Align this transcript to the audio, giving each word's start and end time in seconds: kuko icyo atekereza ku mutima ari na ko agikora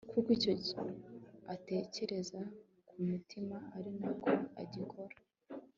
kuko 0.11 0.27
icyo 0.37 0.51
atekereza 1.53 2.41
ku 2.87 2.95
mutima 3.09 3.57
ari 3.77 3.91
na 4.01 4.11
ko 4.21 4.31
agikora 4.61 5.15